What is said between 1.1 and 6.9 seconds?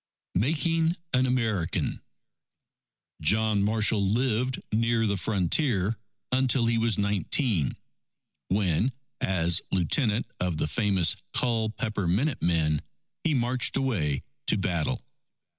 an American John Marshall lived near the frontier, until he